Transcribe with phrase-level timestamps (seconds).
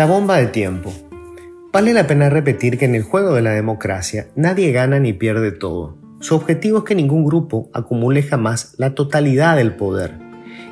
[0.00, 0.90] La bomba de tiempo.
[1.74, 5.52] Vale la pena repetir que en el juego de la democracia nadie gana ni pierde
[5.52, 5.98] todo.
[6.20, 10.14] Su objetivo es que ningún grupo acumule jamás la totalidad del poder.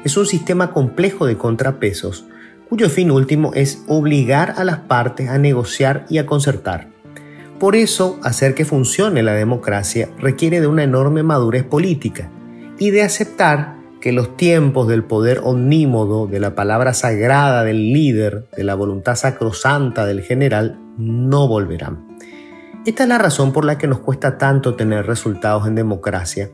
[0.02, 2.24] Es un sistema complejo de contrapesos
[2.70, 6.88] cuyo fin último es obligar a las partes a negociar y a concertar.
[7.60, 12.30] Por eso, hacer que funcione la democracia requiere de una enorme madurez política
[12.78, 18.46] y de aceptar que los tiempos del poder omnímodo, de la palabra sagrada del líder,
[18.56, 22.06] de la voluntad sacrosanta del general, no volverán.
[22.86, 26.50] Esta es la razón por la que nos cuesta tanto tener resultados en democracia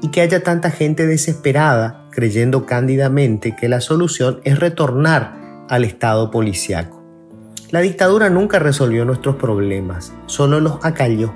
[0.00, 6.30] y que haya tanta gente desesperada creyendo cándidamente que la solución es retornar al Estado
[6.30, 7.02] policiaco.
[7.70, 11.32] La dictadura nunca resolvió nuestros problemas, solo los acalló.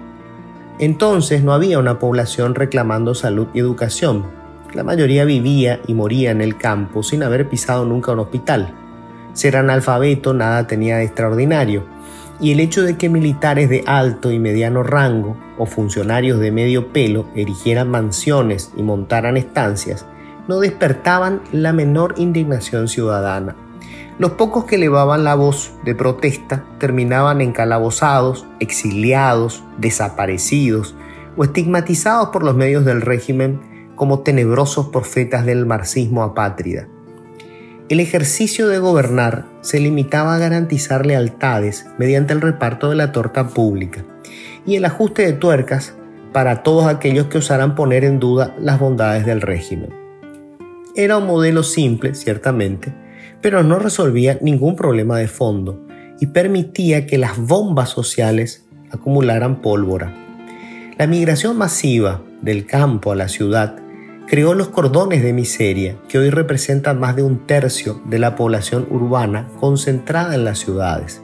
[0.79, 4.25] Entonces no había una población reclamando salud y educación.
[4.75, 8.75] La mayoría vivía y moría en el campo sin haber pisado nunca un hospital.
[9.33, 11.85] Ser analfabeto nada tenía de extraordinario,
[12.41, 16.93] y el hecho de que militares de alto y mediano rango o funcionarios de medio
[16.93, 20.07] pelo erigieran mansiones y montaran estancias
[20.47, 23.57] no despertaban la menor indignación ciudadana
[24.19, 30.97] los pocos que elevaban la voz de protesta terminaban encalabozados, exiliados, desaparecidos
[31.37, 33.61] o estigmatizados por los medios del régimen
[33.99, 36.89] como tenebrosos profetas del marxismo apátrida.
[37.91, 43.49] El ejercicio de gobernar se limitaba a garantizar lealtades mediante el reparto de la torta
[43.49, 44.05] pública
[44.65, 45.95] y el ajuste de tuercas
[46.33, 49.91] para todos aquellos que osaran poner en duda las bondades del régimen.
[50.95, 52.95] Era un modelo simple, ciertamente,
[53.41, 55.87] pero no resolvía ningún problema de fondo
[56.21, 60.15] y permitía que las bombas sociales acumularan pólvora.
[60.99, 63.77] La migración masiva del campo a la ciudad
[64.29, 68.87] creó los cordones de miseria que hoy representan más de un tercio de la población
[68.91, 71.23] urbana concentrada en las ciudades.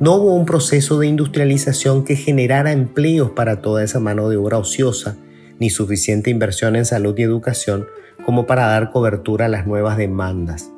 [0.00, 4.58] No hubo un proceso de industrialización que generara empleos para toda esa mano de obra
[4.58, 5.16] ociosa,
[5.58, 7.86] ni suficiente inversión en salud y educación
[8.26, 10.70] como para dar cobertura a las nuevas demandas.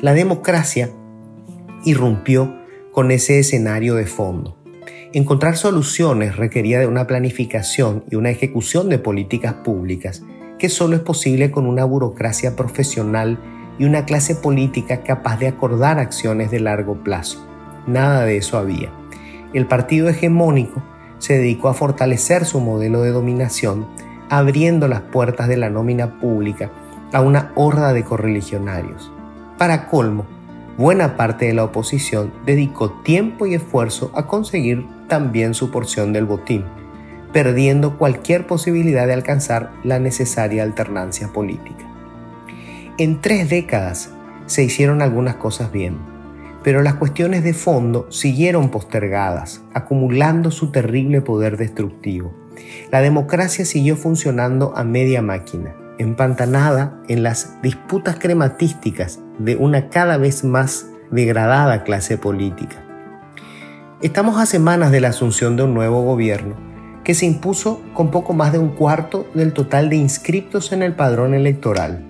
[0.00, 0.90] La democracia
[1.84, 2.56] irrumpió
[2.90, 4.56] con ese escenario de fondo.
[5.12, 10.22] Encontrar soluciones requería de una planificación y una ejecución de políticas públicas
[10.62, 13.36] que solo es posible con una burocracia profesional
[13.80, 17.44] y una clase política capaz de acordar acciones de largo plazo.
[17.88, 18.92] Nada de eso había.
[19.54, 20.80] El partido hegemónico
[21.18, 23.88] se dedicó a fortalecer su modelo de dominación,
[24.30, 26.70] abriendo las puertas de la nómina pública
[27.12, 29.10] a una horda de correligionarios.
[29.58, 30.26] Para colmo,
[30.78, 36.26] buena parte de la oposición dedicó tiempo y esfuerzo a conseguir también su porción del
[36.26, 36.64] botín,
[37.32, 41.84] perdiendo cualquier posibilidad de alcanzar la necesaria alternancia política.
[42.98, 44.10] En tres décadas
[44.46, 45.96] se hicieron algunas cosas bien,
[46.62, 52.34] pero las cuestiones de fondo siguieron postergadas, acumulando su terrible poder destructivo.
[52.90, 60.18] La democracia siguió funcionando a media máquina, empantanada en las disputas crematísticas de una cada
[60.18, 62.84] vez más degradada clase política.
[64.02, 66.71] Estamos a semanas de la asunción de un nuevo gobierno
[67.04, 70.94] que se impuso con poco más de un cuarto del total de inscriptos en el
[70.94, 72.04] padrón electoral.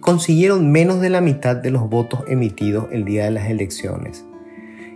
[0.00, 4.24] Consiguieron menos de la mitad de los votos emitidos el día de las elecciones.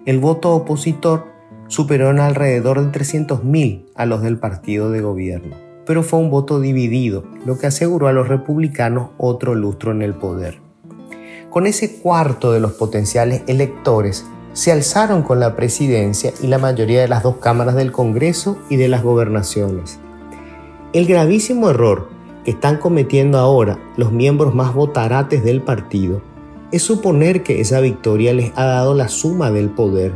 [0.04, 1.26] El voto opositor
[1.68, 6.60] superó en alrededor de 300.000 a los del partido de gobierno pero fue un voto
[6.60, 10.58] dividido, lo que aseguró a los republicanos otro lustro en el poder.
[11.48, 17.02] Con ese cuarto de los potenciales electores, se alzaron con la presidencia y la mayoría
[17.02, 19.98] de las dos cámaras del Congreso y de las gobernaciones.
[20.94, 22.08] El gravísimo error
[22.42, 26.22] que están cometiendo ahora los miembros más votarates del partido
[26.72, 30.14] es suponer que esa victoria les ha dado la suma del poder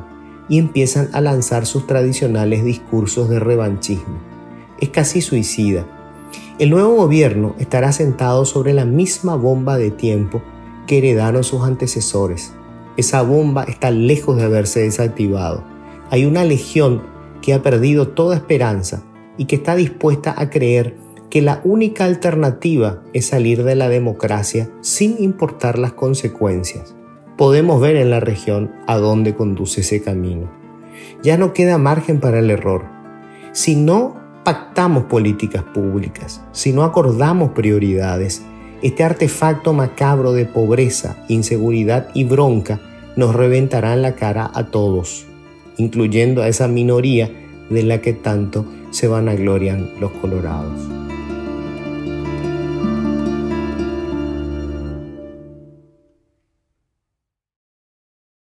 [0.48, 4.30] y empiezan a lanzar sus tradicionales discursos de revanchismo
[4.80, 5.86] es casi suicida.
[6.58, 10.42] El nuevo gobierno estará sentado sobre la misma bomba de tiempo
[10.86, 12.54] que heredaron sus antecesores.
[13.00, 15.64] Esa bomba está lejos de haberse desactivado.
[16.10, 17.00] Hay una legión
[17.40, 19.02] que ha perdido toda esperanza
[19.38, 20.96] y que está dispuesta a creer
[21.30, 26.94] que la única alternativa es salir de la democracia sin importar las consecuencias.
[27.38, 30.50] Podemos ver en la región a dónde conduce ese camino.
[31.22, 32.84] Ya no queda margen para el error.
[33.52, 38.42] Si no pactamos políticas públicas, si no acordamos prioridades,
[38.82, 42.78] este artefacto macabro de pobreza, inseguridad y bronca
[43.16, 45.26] nos reventará en la cara a todos,
[45.76, 47.30] incluyendo a esa minoría
[47.70, 50.99] de la que tanto se vanaglorian los colorados.